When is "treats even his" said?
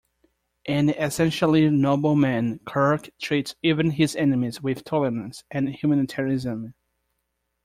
3.19-4.15